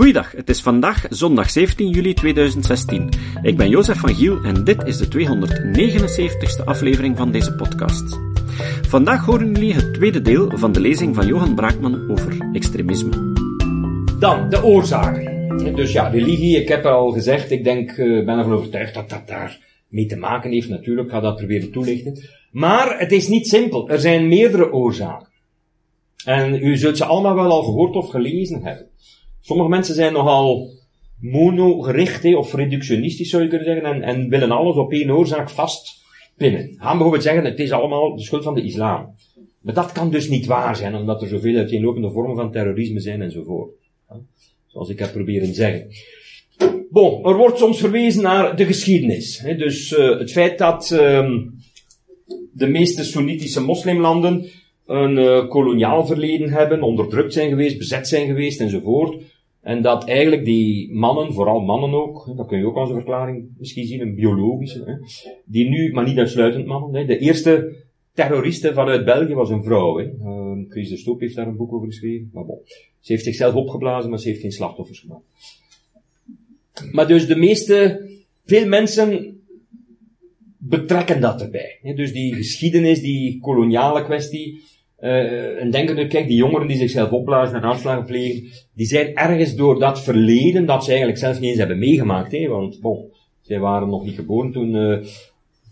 [0.00, 3.08] Goeiedag, het is vandaag zondag 17 juli 2016.
[3.42, 8.20] Ik ben Jozef van Giel en dit is de 279ste aflevering van deze podcast.
[8.88, 13.10] Vandaag horen jullie het tweede deel van de lezing van Johan Braakman over extremisme.
[14.18, 15.74] Dan, de oorzaken.
[15.74, 19.28] Dus ja, religie, ik heb al gezegd, ik denk, uh, ben ervan overtuigd dat dat
[19.28, 22.18] daar mee te maken heeft natuurlijk, ik ga dat proberen toelichten.
[22.50, 25.28] Maar het is niet simpel, er zijn meerdere oorzaken.
[26.24, 28.88] En u zult ze allemaal wel al gehoord of gelezen hebben.
[29.40, 30.70] Sommige mensen zijn nogal
[31.20, 36.74] monogericht, of reductionistisch zou je kunnen zeggen, en, en willen alles op één oorzaak vastpinnen.
[36.76, 39.14] Gaan bijvoorbeeld zeggen, het is allemaal de schuld van de islam.
[39.60, 43.22] Maar dat kan dus niet waar zijn, omdat er zoveel uiteenlopende vormen van terrorisme zijn
[43.22, 43.70] enzovoort.
[44.66, 45.86] Zoals ik heb proberen zeggen.
[46.90, 49.44] Bon, er wordt soms verwezen naar de geschiedenis.
[49.56, 51.30] Dus uh, het feit dat uh,
[52.52, 54.46] de meeste Soenitische moslimlanden
[54.86, 59.22] een uh, koloniaal verleden hebben, onderdrukt zijn geweest, bezet zijn geweest enzovoort.
[59.60, 63.48] En dat eigenlijk die mannen, vooral mannen ook, dat kun je ook als een verklaring
[63.58, 65.00] misschien zien, een biologische,
[65.44, 67.76] die nu, maar niet uitsluitend mannen, de eerste
[68.12, 69.98] terroriste vanuit België was een vrouw.
[69.98, 70.04] Hè.
[70.04, 72.30] Uh, Chris de Stoop heeft daar een boek over geschreven.
[72.32, 72.58] Maar bon,
[73.00, 75.24] ze heeft zichzelf opgeblazen, maar ze heeft geen slachtoffers gemaakt.
[76.92, 78.08] Maar dus de meeste,
[78.44, 79.40] veel mensen
[80.56, 81.78] betrekken dat erbij.
[81.94, 84.62] Dus die geschiedenis, die koloniale kwestie,
[85.00, 89.14] uh, en denken nu, kijk, die jongeren die zichzelf opblazen en aanslagen plegen, die zijn
[89.14, 93.12] ergens door dat verleden, dat ze eigenlijk zelf niet eens hebben meegemaakt, hè, want bon,
[93.40, 94.98] zij waren nog niet geboren toen, uh,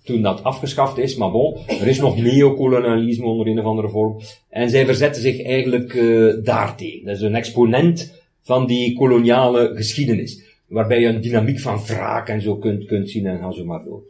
[0.04, 4.20] toen dat afgeschaft is, maar bon, er is nog neocolonialisme onder een of andere vorm,
[4.48, 7.04] en zij verzetten zich eigenlijk uh, daartegen.
[7.04, 12.40] Dat is een exponent van die koloniale geschiedenis, waarbij je een dynamiek van wraak en
[12.40, 14.02] zo kunt, kunt zien en gaan zo maar door.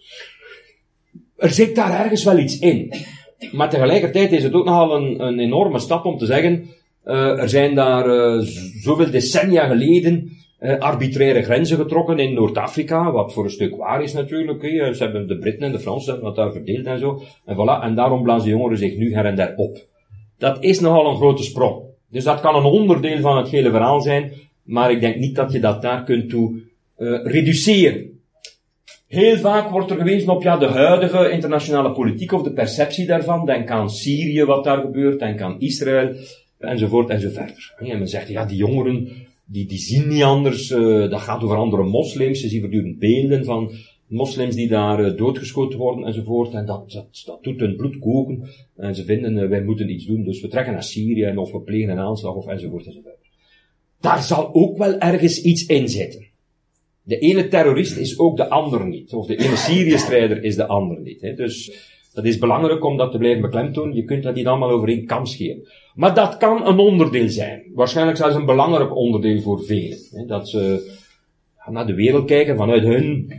[1.36, 2.92] Er zit daar ergens wel iets in.
[3.52, 6.66] Maar tegelijkertijd is het ook nogal een, een enorme stap om te zeggen,
[7.04, 8.42] uh, er zijn daar uh,
[8.82, 14.12] zoveel decennia geleden uh, arbitraire grenzen getrokken in Noord-Afrika, wat voor een stuk waar is
[14.12, 14.62] natuurlijk.
[14.94, 17.22] Ze hebben de Britten en de Fransen wat daar verdeeld en zo.
[17.44, 19.78] En voilà, en daarom blazen jongeren zich nu her en der op.
[20.38, 21.82] Dat is nogal een grote sprong.
[22.10, 24.32] Dus dat kan een onderdeel van het hele verhaal zijn,
[24.62, 26.60] maar ik denk niet dat je dat daar kunt toe
[27.22, 28.17] reduceren.
[29.08, 33.46] Heel vaak wordt er gewezen op ja, de huidige internationale politiek of de perceptie daarvan.
[33.46, 36.14] Denk aan Syrië, wat daar gebeurt, denk aan Israël,
[36.58, 37.74] enzovoort enzoverder.
[37.78, 39.08] En men zegt, ja, die jongeren,
[39.44, 43.44] die, die zien niet anders, uh, dat gaat over andere moslims, ze zien voortdurend beelden
[43.44, 43.70] van
[44.06, 48.48] moslims die daar uh, doodgeschoten worden enzovoort, en dat, dat, dat doet hun bloed koken,
[48.76, 51.60] en ze vinden, uh, wij moeten iets doen, dus we trekken naar Syrië, of we
[51.60, 53.16] plegen een aanslag, of enzovoort enzovoort.
[54.00, 56.27] Daar zal ook wel ergens iets in zitten.
[57.08, 59.12] De ene terrorist is ook de ander niet.
[59.12, 61.20] Of de ene Syrië-strijder is de ander niet.
[61.20, 61.34] Hè.
[61.34, 61.72] Dus
[62.14, 63.94] dat is belangrijk om dat te blijven beklemtonen.
[63.94, 65.68] Je kunt dat niet allemaal over één kam scheren.
[65.94, 67.62] Maar dat kan een onderdeel zijn.
[67.74, 69.98] Waarschijnlijk zelfs een belangrijk onderdeel voor velen.
[70.10, 70.24] Hè.
[70.24, 70.92] Dat ze
[71.70, 73.32] naar de wereld kijken vanuit hun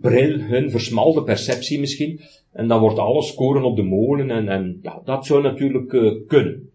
[0.00, 2.20] bril, hun versmalde perceptie misschien.
[2.52, 4.30] En dan wordt alles scoren op de molen.
[4.30, 6.70] En, en ja, dat zou natuurlijk uh, kunnen.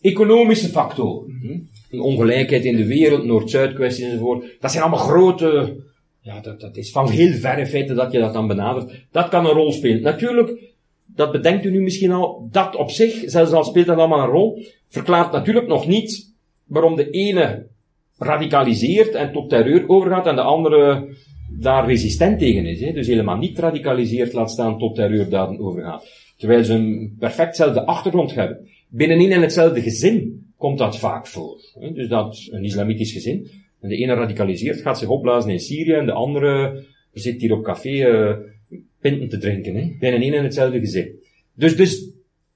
[0.00, 1.70] Economische factoren.
[1.92, 2.00] Hm?
[2.00, 4.56] ongelijkheid in de wereld, Noord-Zuid kwesties enzovoort.
[4.60, 5.76] Dat zijn allemaal grote,
[6.20, 9.06] ja, dat, dat is van heel verre feiten dat je dat dan benadert.
[9.10, 10.02] Dat kan een rol spelen.
[10.02, 10.74] Natuurlijk,
[11.06, 14.30] dat bedenkt u nu misschien al, dat op zich, zelfs al speelt dat allemaal een
[14.30, 16.32] rol, verklaart natuurlijk nog niet
[16.66, 17.66] waarom de ene
[18.18, 21.08] radicaliseert en tot terreur overgaat en de andere
[21.58, 22.80] daar resistent tegen is.
[22.80, 22.92] Hè?
[22.92, 26.06] Dus helemaal niet radicaliseert, laat staan tot terreurdaden overgaat.
[26.36, 28.68] Terwijl ze een perfectzelfde achtergrond hebben.
[28.88, 31.60] Binnenin in hetzelfde gezin komt dat vaak voor.
[31.94, 33.50] Dus dat een islamitisch gezin,
[33.80, 37.64] en de ene radicaliseert, gaat zich opblazen in Syrië, en de andere zit hier op
[37.64, 38.36] café uh,
[39.00, 39.96] pinten te drinken, hè?
[39.98, 41.20] bij een en hetzelfde gezin.
[41.54, 42.10] Dus, dus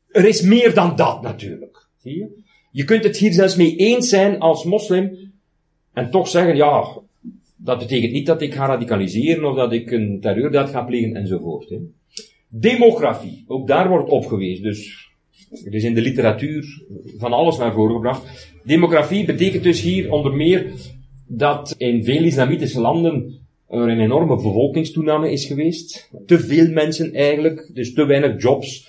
[0.08, 1.86] er is meer dan dat natuurlijk.
[1.96, 2.28] Zie je?
[2.70, 5.32] Je kunt het hier zelfs mee eens zijn als moslim,
[5.92, 7.00] en toch zeggen, ja,
[7.56, 11.68] dat betekent niet dat ik ga radicaliseren of dat ik een terreurdaad ga plegen enzovoort.
[11.68, 11.76] Hè.
[12.48, 14.62] Demografie, ook daar wordt opgewezen.
[14.62, 15.05] Dus
[15.50, 16.82] er is in de literatuur
[17.18, 18.52] van alles naar voren gebracht.
[18.64, 20.72] Demografie betekent dus hier onder meer
[21.26, 23.38] dat in veel islamitische landen
[23.68, 26.10] er een enorme bevolkingstoename is geweest.
[26.26, 28.88] Te veel mensen eigenlijk, dus te weinig jobs.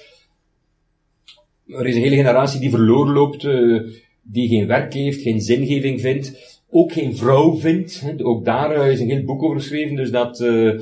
[1.68, 3.82] Er is een hele generatie die verloren loopt, uh,
[4.22, 8.04] die geen werk heeft, geen zingeving vindt, ook geen vrouw vindt.
[8.24, 10.80] Ook daar is een heel boek over geschreven, dus dat uh,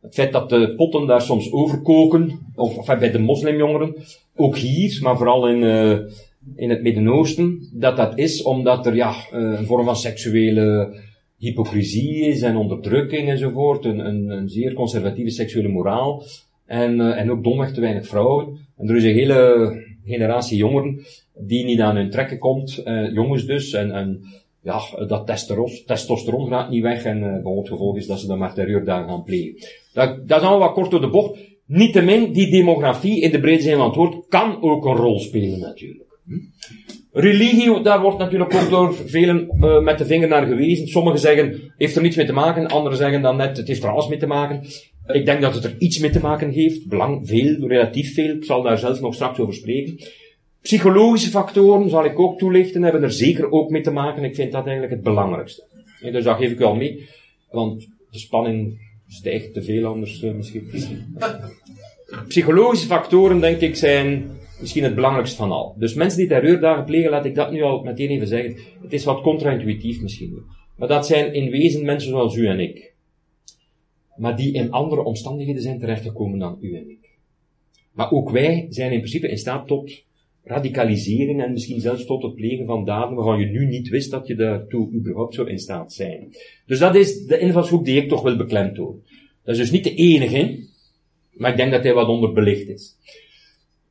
[0.00, 3.94] het feit dat de potten daar soms overkoken, of bij de moslimjongeren,
[4.36, 5.98] ook hier, maar vooral in, uh,
[6.56, 10.96] in het Midden-Oosten, dat dat is omdat er ja, uh, een vorm van seksuele
[11.38, 16.22] hypocrisie is en onderdrukking enzovoort, een, een, een zeer conservatieve seksuele moraal,
[16.66, 18.58] en, uh, en ook domweg te weinig vrouwen.
[18.76, 19.72] En er is een hele
[20.04, 21.04] generatie jongeren
[21.34, 22.82] die niet aan hun trekken komt,
[23.12, 24.24] jongens dus, en, en
[24.64, 25.26] ja, dat
[25.86, 29.22] testosteron, gaat niet weg en uh, het gevolg is dat ze dan maar terreurdagen gaan
[29.22, 29.54] plegen.
[29.92, 31.38] Dat, dat is allemaal wat kort door de bocht.
[31.66, 35.58] Niettemin, die demografie in de brede zin van het woord kan ook een rol spelen
[35.58, 36.18] natuurlijk.
[36.26, 36.38] Hm?
[37.12, 40.88] Religie, daar wordt natuurlijk ook door velen uh, met de vinger naar gewezen.
[40.88, 42.66] Sommigen zeggen, heeft er niets mee te maken.
[42.66, 44.62] Anderen zeggen dan net, het heeft er alles mee te maken.
[45.06, 46.88] Ik denk dat het er iets mee te maken heeft.
[46.88, 48.34] Belang, veel, relatief veel.
[48.34, 49.98] Ik zal daar zelf nog straks over spreken.
[50.62, 54.24] Psychologische factoren, zal ik ook toelichten, hebben er zeker ook mee te maken.
[54.24, 55.66] Ik vind dat eigenlijk het belangrijkste.
[56.00, 57.08] dus dat geef ik wel mee.
[57.50, 58.78] Want de spanning
[59.08, 60.68] stijgt te veel anders uh, misschien.
[62.28, 64.30] Psychologische factoren, denk ik, zijn
[64.60, 65.74] misschien het belangrijkste van al.
[65.78, 68.56] Dus mensen die terreurdagen plegen, laat ik dat nu al meteen even zeggen.
[68.82, 70.42] Het is wat contra-intuïtief misschien.
[70.76, 72.92] Maar dat zijn in wezen mensen zoals u en ik.
[74.16, 77.10] Maar die in andere omstandigheden zijn terechtgekomen dan u en ik.
[77.92, 80.04] Maar ook wij zijn in principe in staat tot
[80.44, 84.26] radicalisering en misschien zelfs tot het plegen van daden waarvan je nu niet wist dat
[84.26, 86.34] je daartoe überhaupt zou in staat zijn.
[86.66, 89.02] Dus dat is de invalshoek die ik toch wil beklemtonen.
[89.44, 90.58] Dat is dus niet de enige,
[91.32, 92.96] maar ik denk dat hij wat onderbelicht is.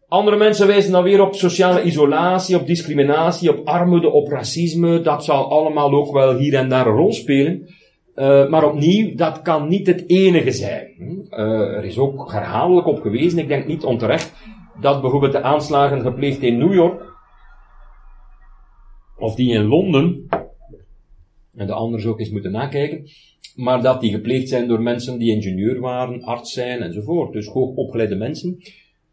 [0.08, 5.02] Andere mensen wijzen dan weer op sociale isolatie, op discriminatie, op armoede, op racisme.
[5.02, 7.68] Dat zal allemaal ook wel hier en daar een rol spelen.
[8.16, 10.88] Uh, maar opnieuw, dat kan niet het enige zijn.
[11.30, 14.34] Uh, er is ook herhaaldelijk op gewezen, ik denk niet onterecht,
[14.82, 17.12] dat bijvoorbeeld de aanslagen gepleegd in New York,
[19.18, 20.28] of die in Londen,
[21.56, 23.08] en de anderen ook eens moeten nakijken,
[23.56, 27.34] maar dat die gepleegd zijn door mensen die ingenieur waren, arts zijn enzovoort.
[27.34, 28.58] Dus hoogopgeleide mensen,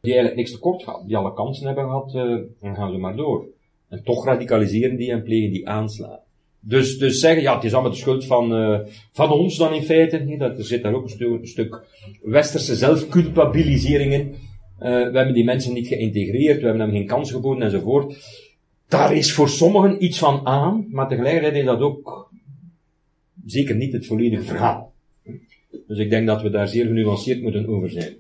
[0.01, 2.13] die eigenlijk niks tekort gaan, die alle kansen hebben gehad,
[2.61, 3.49] dan gaan ze maar door.
[3.89, 6.29] En toch radicaliseren die en plegen die aanslagen.
[6.61, 8.79] Dus, dus zeggen, ja, het is allemaal de schuld van, uh,
[9.13, 10.19] van ons dan in feite.
[10.19, 11.83] Nee, dat, er zit daar ook een, een stuk
[12.23, 14.35] westerse zelfculpabilisering in.
[14.83, 18.17] Uh, we hebben die mensen niet geïntegreerd, we hebben hem geen kans geboden enzovoort.
[18.89, 22.31] Daar is voor sommigen iets van aan, maar tegelijkertijd is dat ook
[23.47, 24.93] zeker niet het volledige verhaal.
[25.87, 28.15] Dus ik denk dat we daar zeer genuanceerd moeten over zijn.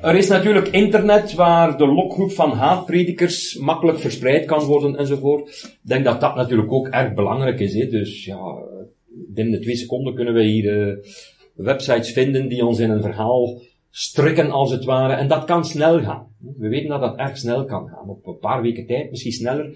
[0.00, 5.48] Er is natuurlijk internet waar de lokgroep van haatpredikers makkelijk verspreid kan worden enzovoort.
[5.64, 7.74] Ik denk dat dat natuurlijk ook erg belangrijk is.
[7.74, 7.86] Hè?
[7.86, 8.58] Dus ja,
[9.08, 10.96] binnen twee seconden kunnen we hier uh,
[11.54, 13.62] websites vinden die ons in een verhaal
[13.96, 15.12] strikken als het ware.
[15.12, 16.26] En dat kan snel gaan.
[16.58, 18.08] We weten dat dat erg snel kan gaan.
[18.08, 19.72] Op een paar weken tijd, misschien sneller,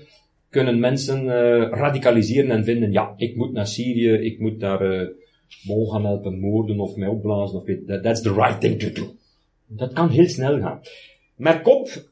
[0.48, 1.30] kunnen mensen uh,
[1.70, 5.08] radicaliseren en vinden, ja, ik moet naar Syrië, ik moet daar uh,
[5.62, 7.58] Mol gaan helpen moorden of mij opblazen.
[7.58, 9.14] Of, that, that's the right thing to do.
[9.66, 10.80] Dat kan heel snel gaan.
[11.36, 12.08] Merk op,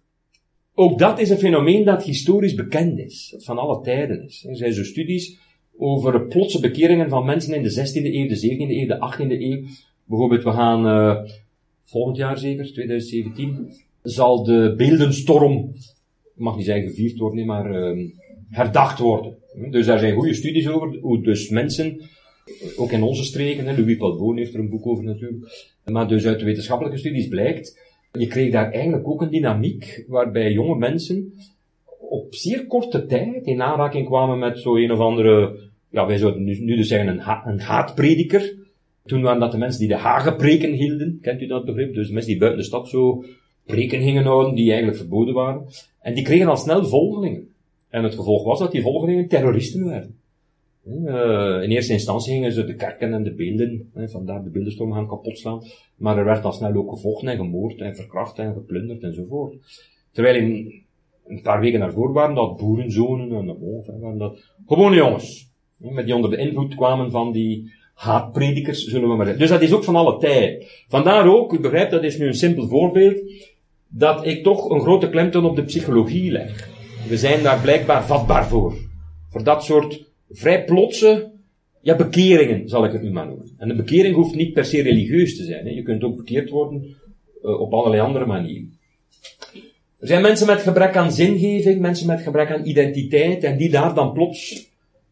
[0.75, 4.45] ook dat is een fenomeen dat historisch bekend is, dat van alle tijden is.
[4.49, 5.39] Er zijn zo studies
[5.79, 9.63] over plotse bekeringen van mensen in de 16e eeuw, de 17e eeuw, de 18e eeuw.
[10.05, 11.31] Bijvoorbeeld, we gaan uh,
[11.87, 13.73] volgend jaar zeker, 2017,
[14.03, 15.73] zal de beeldenstorm,
[16.35, 18.09] mag niet zeggen gevierd worden, maar uh,
[18.51, 19.37] herdacht worden.
[19.71, 22.01] Dus daar zijn goede studies over, hoe dus mensen,
[22.77, 26.39] ook in onze streken, Louis Palboon heeft er een boek over natuurlijk, maar dus uit
[26.39, 27.81] de wetenschappelijke studies blijkt,
[28.13, 31.33] je kreeg daar eigenlijk ook een dynamiek waarbij jonge mensen
[32.09, 35.59] op zeer korte tijd in aanraking kwamen met zo een of andere,
[35.91, 38.55] ja, wij zouden nu, dus zeggen een, een haatprediker.
[39.07, 41.95] Toen waren dat de mensen die de hagenpreken hielden, kent u dat begrip?
[41.95, 43.25] Dus mensen die buiten de stad zo
[43.65, 45.67] preken gingen houden, die eigenlijk verboden waren.
[46.01, 47.49] En die kregen al snel volgelingen.
[47.89, 50.19] En het gevolg was dat die volgelingen terroristen werden.
[50.87, 55.09] Uh, in eerste instantie gingen ze de kerken en de beelden, vandaar de beeldenstorm gaan
[55.09, 55.63] kapotslaan.
[55.97, 59.55] Maar er werd al snel ook gevochten en gemoord en verkracht en geplunderd enzovoort.
[60.13, 60.85] Terwijl in
[61.27, 65.51] een paar weken daarvoor waren dat boerenzonen en de waren dat gewone jongens.
[65.79, 69.43] Met die onder de invloed kwamen van die haatpredikers, zullen we maar zeggen.
[69.43, 70.85] Dus dat is ook van alle tijd.
[70.89, 73.21] Vandaar ook, u begrijpt, dat is nu een simpel voorbeeld,
[73.89, 76.69] dat ik toch een grote klemtoon op de psychologie leg.
[77.09, 78.75] We zijn daar blijkbaar vatbaar voor.
[79.31, 81.31] Voor dat soort vrij plotse,
[81.81, 83.55] ja, bekeringen zal ik het nu maar noemen.
[83.59, 85.67] En een bekering hoeft niet per se religieus te zijn.
[85.67, 85.71] Hè.
[85.71, 86.97] Je kunt ook bekeerd worden
[87.43, 88.79] uh, op allerlei andere manieren.
[89.99, 93.95] Er zijn mensen met gebrek aan zingeving, mensen met gebrek aan identiteit, en die daar
[93.95, 94.69] dan plots,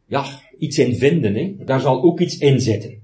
[0.06, 0.24] ja,
[0.58, 1.34] iets in vinden.
[1.34, 1.54] Hè.
[1.64, 3.02] Daar zal ook iets in zitten.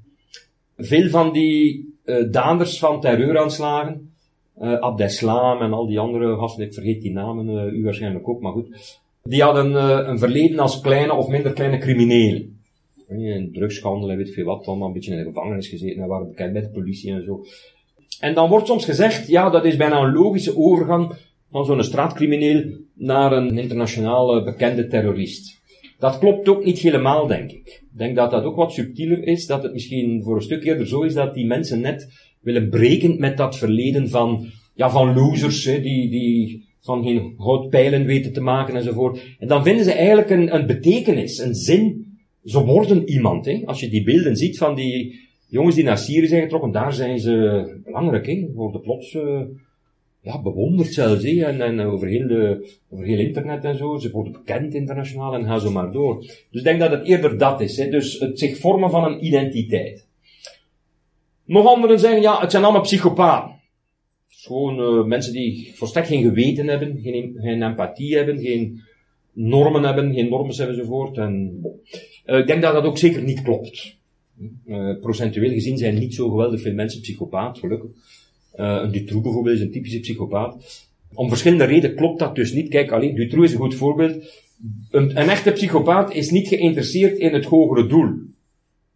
[0.76, 4.12] Veel van die uh, daders van terreuraanslagen,
[4.60, 8.40] uh, Abdeslam en al die andere gasten, ik vergeet die namen, uh, u waarschijnlijk ook,
[8.40, 8.98] maar goed.
[9.22, 12.58] Die hadden uh, een verleden als kleine of minder kleine criminelen.
[13.08, 16.28] Een drugshandel en weet veel wat, allemaal een beetje in de gevangenis gezeten en waren
[16.28, 17.44] bekend met de politie en zo.
[18.20, 21.12] En dan wordt soms gezegd, ja, dat is bijna een logische overgang
[21.50, 22.64] van zo'n straatcrimineel
[22.94, 25.59] naar een internationale bekende terrorist.
[26.00, 27.82] Dat klopt ook niet helemaal, denk ik.
[27.92, 30.86] Ik denk dat dat ook wat subtieler is, dat het misschien voor een stuk eerder
[30.86, 32.08] zo is dat die mensen net
[32.40, 38.06] willen breken met dat verleden van, ja, van losers, hè, die, die van geen houtpijlen
[38.06, 39.36] weten te maken enzovoort.
[39.38, 42.08] En dan vinden ze eigenlijk een, een betekenis, een zin
[42.44, 43.46] ze worden iemand.
[43.46, 43.62] Hè.
[43.64, 47.18] Als je die beelden ziet van die jongens die naar Syrië zijn getrokken, daar zijn
[47.18, 48.26] ze belangrijk.
[48.26, 48.48] Hè.
[48.54, 49.40] Worden plots uh,
[50.22, 51.24] ja, bewonderd zelfs.
[51.24, 51.44] Hè.
[51.44, 53.96] En, en over, heel de, over heel internet en zo.
[53.96, 56.18] Ze worden bekend internationaal en gaan zo maar door.
[56.20, 57.76] Dus ik denk dat het eerder dat is.
[57.76, 57.88] Hè.
[57.88, 60.06] Dus het zich vormen van een identiteit.
[61.44, 63.58] Nog anderen zeggen, ja, het zijn allemaal psychopaten.
[64.28, 68.80] Gewoon uh, mensen die volstrekt geen geweten hebben, geen, geen empathie hebben, geen
[69.32, 71.16] normen hebben, geen normen enzovoort.
[71.16, 71.60] En,
[72.26, 73.98] uh, ik denk dat dat ook zeker niet klopt.
[74.66, 77.90] Uh, procentueel gezien zijn niet zo geweldig veel mensen psychopaat, gelukkig.
[78.52, 80.88] Een Dutroux bijvoorbeeld is een typische psychopaat.
[81.14, 82.68] Om verschillende redenen klopt dat dus niet.
[82.68, 84.42] Kijk, alleen Dutroux is een goed voorbeeld.
[84.90, 88.12] Een, een echte psychopaat is niet geïnteresseerd in het hogere doel.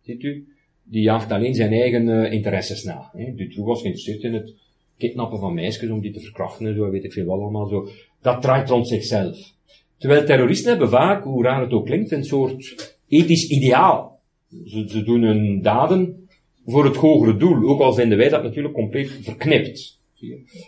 [0.03, 0.47] Ziet u?
[0.83, 3.11] Die jaagt alleen zijn eigen interesses na.
[3.15, 4.55] Dutroux was geïnteresseerd in het
[4.99, 7.89] kidnappen van meisjes om die te verkrachten en zo, weet ik veel allemaal zo.
[8.23, 9.53] Dat draait rond zichzelf.
[9.99, 14.21] Terwijl terroristen hebben vaak, hoe raar het ook klinkt, een soort ethisch ideaal.
[14.67, 16.24] Ze, ze doen hun daden
[16.67, 19.99] voor het hogere doel, ook al vinden wij dat natuurlijk compleet verknipt.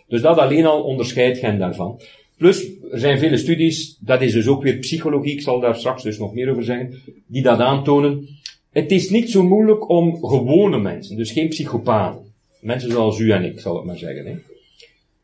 [0.09, 2.00] Dus dat alleen al onderscheidt hen daarvan.
[2.37, 6.03] Plus, er zijn vele studies, dat is dus ook weer psychologie, ik zal daar straks
[6.03, 8.29] dus nog meer over zeggen, die dat aantonen.
[8.71, 12.25] Het is niet zo moeilijk om gewone mensen, dus geen psychopaten,
[12.61, 14.26] Mensen zoals u en ik, zal ik maar zeggen.
[14.26, 14.37] Hè.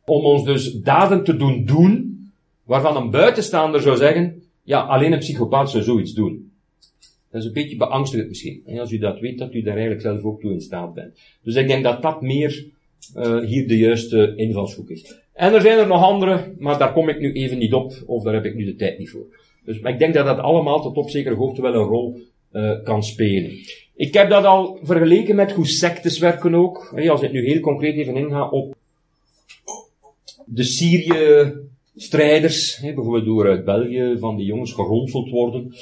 [0.05, 2.21] Om ons dus daden te doen doen,
[2.64, 6.51] waarvan een buitenstaander zou zeggen, ja, alleen een psychopaat zou zoiets doen.
[7.33, 8.62] Dat is een beetje beangstigend misschien.
[8.67, 11.19] En als u dat weet, dat u daar eigenlijk zelf ook toe in staat bent.
[11.43, 12.65] Dus ik denk dat dat meer
[13.17, 15.21] uh, hier de juiste invalshoek is.
[15.33, 18.23] En er zijn er nog andere, maar daar kom ik nu even niet op, of
[18.23, 19.27] daar heb ik nu de tijd niet voor.
[19.65, 22.21] Dus, maar ik denk dat dat allemaal tot op zekere hoogte wel een rol
[22.53, 23.51] uh, kan spelen.
[23.95, 26.95] Ik heb dat al vergeleken met hoe sectes werken ook.
[27.09, 28.75] Als ik nu heel concreet even inga op
[30.45, 35.75] de Syrië-strijders, bijvoorbeeld door uit België van die jongens geronseld worden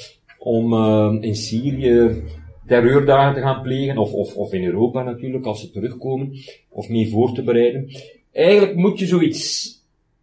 [0.43, 2.23] om uh, in Syrië
[2.67, 6.31] terreurdagen te gaan plegen, of, of, of in Europa natuurlijk, als ze terugkomen,
[6.69, 7.89] of mee voor te bereiden.
[8.31, 9.73] Eigenlijk moet je zoiets,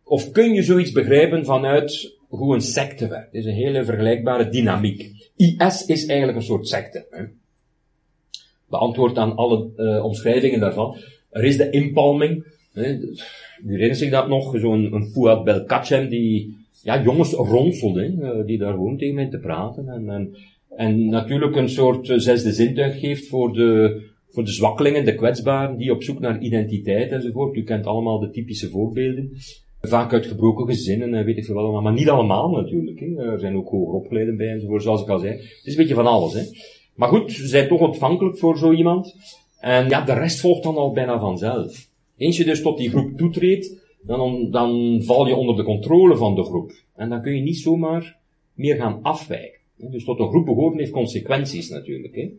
[0.05, 3.33] of kun je zoiets begrijpen vanuit hoe een secte werkt.
[3.33, 5.11] Het is een hele vergelijkbare dynamiek.
[5.37, 7.07] IS is eigenlijk een soort secte.
[7.11, 7.25] Hè
[8.69, 10.97] beantwoord aan alle uh, omschrijvingen daarvan.
[11.31, 12.45] Er is de inpalming.
[12.73, 12.93] Hè,
[13.65, 14.59] u herinnert zich dat nog?
[14.59, 19.89] Zo'n Fouad Belkacem die ja, jongens ronselde, hè, die daar gewoon tegen mij te praten.
[19.89, 20.37] En, en,
[20.77, 25.77] en natuurlijk een soort uh, zesde zintuig geeft voor de, voor de zwakkelingen, de kwetsbaren,
[25.77, 27.57] die op zoek naar identiteit enzovoort.
[27.57, 29.31] U kent allemaal de typische voorbeelden.
[29.81, 31.83] Vaak uit gebroken gezinnen en weet ik veel wat allemaal.
[31.83, 33.01] Maar niet allemaal natuurlijk.
[33.01, 33.33] Hè.
[33.33, 35.33] Er zijn ook hoger opgeleiden bij enzovoort, zoals ik al zei.
[35.33, 36.33] Het is een beetje van alles.
[36.33, 36.43] Hè.
[36.95, 39.15] Maar goed, ze zijn toch ontvankelijk voor zo iemand.
[39.61, 41.89] En ja, de rest volgt dan al bijna vanzelf.
[42.17, 46.35] Eens je dus tot die groep toetreedt, dan, dan val je onder de controle van
[46.35, 46.73] de groep.
[46.95, 48.19] En dan kun je niet zomaar
[48.55, 49.61] meer gaan afwijken.
[49.77, 52.15] Dus tot een groep behoren heeft consequenties natuurlijk.
[52.15, 52.31] Hè.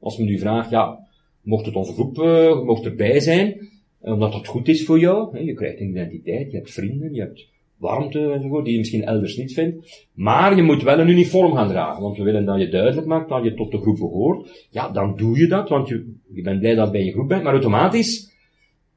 [0.00, 0.98] Als men nu vraagt, ja,
[1.42, 3.68] mocht het onze groep, uh, mocht erbij zijn,
[4.00, 5.36] omdat dat goed is voor jou.
[5.36, 5.42] Hè.
[5.42, 7.46] Je krijgt een identiteit, je hebt vrienden, je hebt
[7.76, 10.08] warmte enzovoort, die je misschien elders niet vindt.
[10.14, 13.28] Maar je moet wel een uniform gaan dragen, want we willen dat je duidelijk maakt
[13.28, 14.66] dat je tot de groep behoort.
[14.70, 17.28] Ja, dan doe je dat, want je, je bent blij dat je bij je groep
[17.28, 18.36] bent, maar automatisch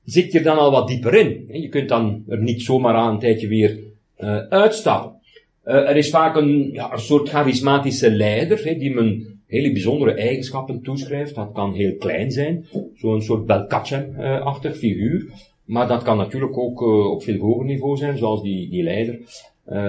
[0.05, 1.61] zit je dan al wat dieper in.
[1.61, 3.79] Je kunt dan er niet zomaar aan een tijdje weer
[4.19, 5.19] uh, uitstappen.
[5.65, 10.81] Uh, er is vaak een, ja, een soort charismatische leider, die men hele bijzondere eigenschappen
[10.81, 11.35] toeschrijft.
[11.35, 12.65] Dat kan heel klein zijn,
[12.95, 15.25] zo'n soort Belkacem-achtig figuur.
[15.65, 19.19] Maar dat kan natuurlijk ook uh, op veel hoger niveau zijn, zoals die, die leider,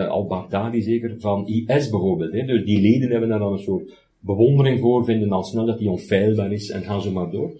[0.09, 2.47] al-Baghdadi zeker, van IS bijvoorbeeld.
[2.47, 5.90] Dus die leden hebben daar dan een soort bewondering voor, vinden dan snel dat die
[5.90, 7.52] onfeilbaar is en gaan zo maar door.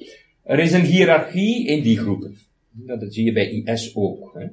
[0.45, 2.37] Er is een hiërarchie in die groepen.
[2.71, 4.35] Dat zie je bij IS ook.
[4.35, 4.47] Hè.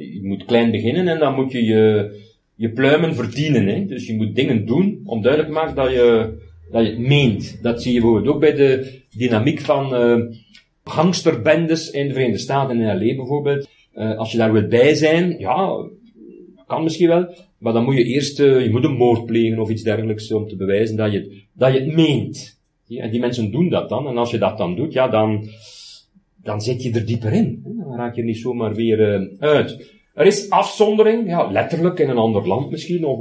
[0.00, 2.14] Je moet klein beginnen en dan moet je je,
[2.54, 3.66] je pluimen verdienen.
[3.66, 3.86] Hè.
[3.86, 6.38] Dus je moet dingen doen om duidelijk te maken dat je,
[6.70, 7.58] dat je het meent.
[7.62, 10.36] Dat zie je bijvoorbeeld ook bij de dynamiek van uh,
[10.84, 13.68] gangsterbendes in de Verenigde Staten, in LA bijvoorbeeld.
[13.94, 15.88] Uh, als je daar wilt bij zijn, ja,
[16.66, 19.70] kan misschien wel, maar dan moet je eerst, uh, je moet een moord plegen of
[19.70, 22.59] iets dergelijks om te bewijzen dat je dat je het meent.
[22.98, 25.48] En die mensen doen dat dan, en als je dat dan doet, ja, dan,
[26.36, 27.62] dan zit je er dieper in.
[27.64, 29.98] Dan raak je niet zomaar weer uh, uit.
[30.14, 33.18] Er is afzondering, ja, letterlijk in een ander land misschien, of,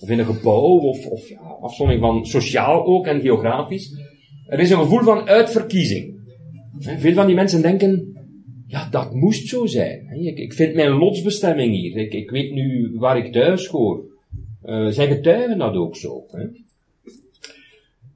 [0.00, 3.94] of, in een gebouw, of, of afzondering van sociaal ook en geografisch.
[4.46, 6.18] Er is een gevoel van uitverkiezing.
[6.78, 8.16] Veel van die mensen denken,
[8.66, 10.08] ja, dat moest zo zijn.
[10.22, 11.96] Ik, ik vind mijn lotsbestemming hier.
[11.96, 14.04] Ik, ik weet nu waar ik thuis hoor.
[14.64, 16.24] Uh, zij getuigen dat ook zo.
[16.30, 16.44] Hè?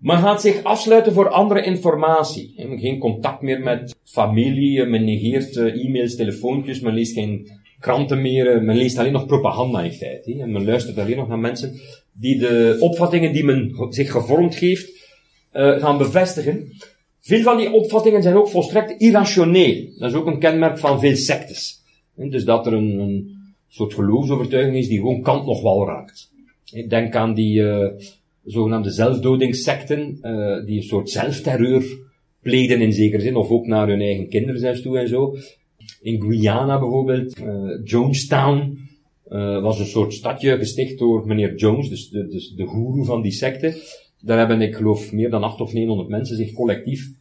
[0.04, 2.54] Men gaat zich afsluiten voor andere informatie.
[2.56, 8.62] Geen contact meer met familie, men negeert uh, e-mails, telefoontjes, men leest geen kranten meer,
[8.62, 10.40] men leest alleen nog propaganda in feite.
[10.40, 11.80] En men luistert alleen nog naar mensen
[12.12, 14.92] die de opvattingen die men zich gevormd geeft,
[15.52, 16.73] gaan bevestigen.
[17.20, 19.88] Veel van die opvattingen zijn ook volstrekt irrationeel.
[19.99, 21.82] Dat is ook een kenmerk van veel sectes.
[22.14, 23.37] Dus dat er een, een
[23.68, 26.30] soort geloofsovertuiging is die gewoon kant nog wel raakt.
[26.88, 27.62] Denk aan die
[28.44, 31.84] zogenaamde zelfdodingssecten, uh, die een soort zelfterreur
[32.40, 35.36] pleegden in zekere zin, of ook naar hun eigen kinderen zelfs toe en zo.
[36.00, 38.78] In Guyana bijvoorbeeld, uh, Jonestown,
[39.28, 43.22] uh, was een soort stadje gesticht door meneer Jones, dus de, dus de goeroe van
[43.22, 43.82] die secte.
[44.20, 47.12] Daar hebben, ik geloof, meer dan 8 of 900 mensen zich collectief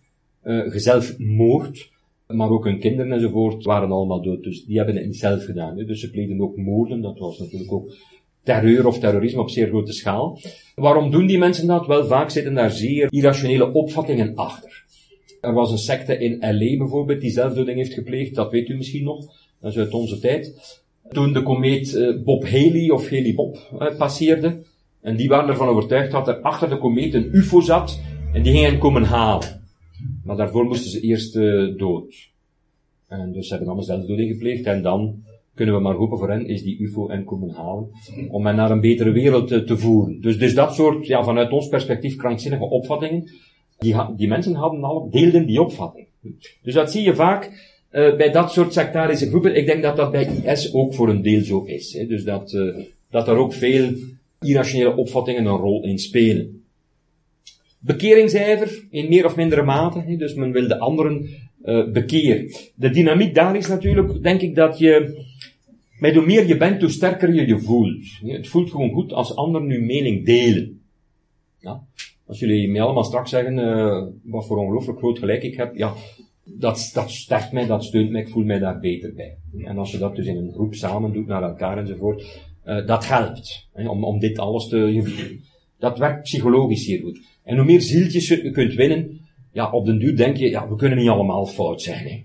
[0.44, 1.92] uh, gezelfmoord.
[2.28, 4.44] Maar ook hun kinderen enzovoort waren allemaal dood.
[4.44, 5.78] Dus die hebben het zelf gedaan.
[5.78, 5.86] Hè.
[5.86, 7.02] Dus ze pleegden ook moorden.
[7.02, 7.94] Dat was natuurlijk ook
[8.44, 10.40] terreur of terrorisme op zeer grote schaal.
[10.76, 11.88] Waarom doen die mensen dat?
[11.88, 14.84] Wel, vaak zitten daar zeer irrationele opvattingen achter.
[15.42, 16.78] Er was een secte in L.A.
[16.78, 18.36] bijvoorbeeld die zelfdoding heeft gepleegd.
[18.36, 19.26] Dat weet u misschien nog.
[19.60, 20.54] Dat is uit onze tijd.
[21.10, 24.62] Toen de komeet uh, Bob Haley of Haley Bob uh, passeerde.
[25.02, 28.00] En die waren ervan overtuigd dat er achter de komeet een ufo zat.
[28.34, 29.62] En die gingen komen halen.
[30.24, 32.32] Maar daarvoor moesten ze eerst uh, dood.
[33.08, 34.66] En dus ze hebben allemaal zelfdoding gepleegd.
[34.66, 35.24] En dan
[35.56, 37.90] kunnen we maar hopen voor hen, is die UFO en komen halen.
[38.30, 40.22] Om hen naar een betere wereld te, te voeren.
[40.22, 43.32] Dus, dus dat soort, ja, vanuit ons perspectief krankzinnige opvattingen.
[43.78, 46.08] Die, die mensen hadden al, deelden die opvatting.
[46.62, 47.46] Dus dat zie je vaak
[47.92, 49.56] uh, bij dat soort sectarische groepen.
[49.56, 51.94] Ik denk dat dat bij IS ook voor een deel zo is.
[51.94, 52.06] Hè.
[52.06, 52.76] Dus dat, uh,
[53.10, 53.92] dat er ook veel
[54.40, 56.64] irrationele opvattingen een rol in spelen.
[57.80, 60.00] Bekeringsijver in meer of mindere mate.
[60.00, 60.16] Hè.
[60.16, 61.30] Dus men wil de anderen
[61.94, 62.52] bekeren.
[62.76, 65.24] De dynamiek daar is natuurlijk, denk ik, dat je,
[66.04, 68.06] met hoe meer je bent, hoe sterker je je voelt.
[68.22, 70.82] Het voelt gewoon goed als anderen nu mening delen.
[71.60, 71.84] Ja?
[72.26, 75.94] Als jullie mij allemaal straks zeggen, uh, wat voor ongelooflijk groot gelijk ik heb, ja,
[76.44, 79.38] dat, dat sterkt mij, dat steunt mij, ik voel mij daar beter bij.
[79.64, 83.08] En als je dat dus in een groep samen doet, naar elkaar enzovoort, uh, dat
[83.08, 83.68] helpt.
[83.74, 85.40] Hè, om, om dit alles te,
[85.80, 87.20] dat werkt psychologisch hier goed.
[87.44, 89.20] En hoe meer zieltjes je kunt winnen,
[89.52, 92.08] ja, op den duur denk je, ja, we kunnen niet allemaal fout zijn.
[92.08, 92.24] Hè.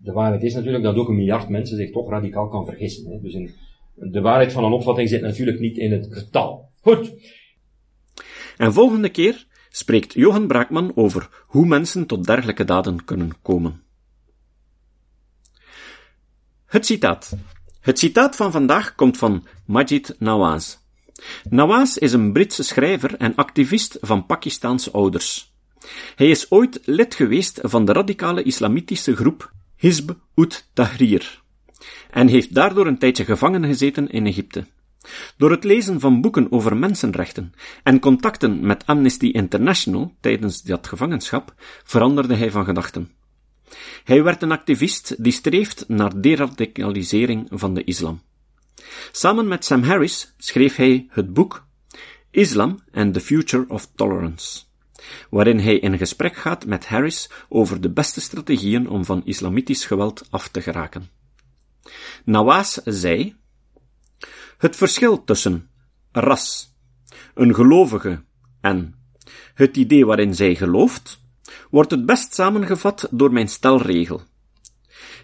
[0.00, 3.10] De waarheid is natuurlijk dat ook een miljard mensen zich toch radicaal kan vergissen.
[3.10, 3.20] Hè.
[3.20, 3.50] Dus in,
[3.94, 6.70] de waarheid van een opvatting zit natuurlijk niet in het getal.
[6.80, 7.12] Goed.
[8.56, 13.82] En volgende keer spreekt Johan Braakman over hoe mensen tot dergelijke daden kunnen komen.
[16.66, 17.36] Het citaat.
[17.80, 20.76] Het citaat van vandaag komt van Majid Nawaz.
[21.50, 25.52] Nawaz is een Britse schrijver en activist van Pakistaanse ouders.
[26.14, 31.42] Hij is ooit lid geweest van de radicale islamitische groep Hizb ut-Tahrir
[32.10, 34.66] en heeft daardoor een tijdje gevangen gezeten in Egypte.
[35.36, 41.54] Door het lezen van boeken over mensenrechten en contacten met Amnesty International tijdens dat gevangenschap
[41.84, 43.10] veranderde hij van gedachten.
[44.04, 48.22] Hij werd een activist die streeft naar deradicalisering van de islam.
[49.12, 51.66] Samen met Sam Harris schreef hij het boek
[52.30, 54.67] Islam and the Future of Tolerance
[55.30, 60.26] waarin hij in gesprek gaat met Harris over de beste strategieën om van islamitisch geweld
[60.30, 61.08] af te geraken.
[62.24, 63.36] Nawaz zei,
[64.58, 65.70] het verschil tussen
[66.12, 66.74] ras,
[67.34, 68.22] een gelovige
[68.60, 68.94] en
[69.54, 71.20] het idee waarin zij gelooft,
[71.70, 74.22] wordt het best samengevat door mijn stelregel.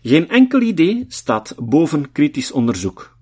[0.03, 3.17] Geen enkel idee staat boven kritisch onderzoek.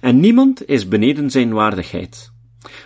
[0.00, 2.34] En niemand is beneden zijn waardigheid.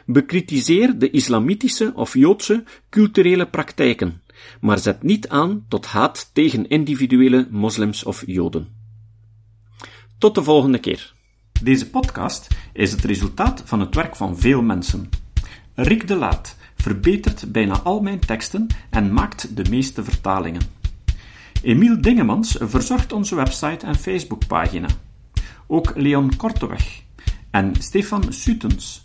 [0.06, 4.22] Bekritiseer de islamitische of joodse culturele praktijken,
[4.60, 8.68] maar zet niet aan tot haat tegen individuele moslims of joden.
[10.18, 11.14] Tot de volgende keer.
[11.62, 15.08] Deze podcast is het resultaat van het werk van veel mensen.
[15.74, 20.62] Rick de Laat verbetert bijna al mijn teksten en maakt de meeste vertalingen.
[21.62, 24.88] Emiel Dingemans verzorgt onze website en Facebookpagina.
[25.66, 27.02] Ook Leon Korteweg
[27.50, 29.04] en Stefan Sutens